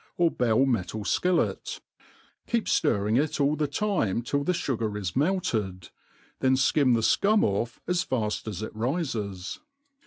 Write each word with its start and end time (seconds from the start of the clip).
or 0.17 0.31
bell 0.31 0.65
metal 0.65 1.01
ikillet; 1.03 1.79
keep 2.47 2.65
(lirring 2.83 3.17
it 3.17 3.39
all 3.39 3.55
the 3.55 3.67
time 3.67 4.23
till 4.23 4.43
the 4.43 4.51
fugar 4.51 4.97
is 4.99 5.15
melted, 5.15 5.79
t 5.83 5.89
hen 6.41 6.55
fkim 6.55 6.95
the 6.95 7.01
fcum 7.01 7.43
off 7.43 7.79
as 7.87 8.01
fail 8.01 8.25
as 8.47 8.63
it 8.63 8.75
rifes. 8.75 9.59